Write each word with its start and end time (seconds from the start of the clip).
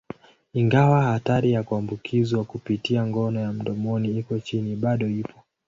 Ingawa 0.53 1.01
hatari 1.03 1.51
ya 1.51 1.63
kuambukizwa 1.63 2.43
kupitia 2.43 3.07
ngono 3.07 3.39
ya 3.39 3.53
mdomoni 3.53 4.17
iko 4.17 4.39
chini, 4.39 4.75
bado 4.75 5.07
ipo. 5.07 5.43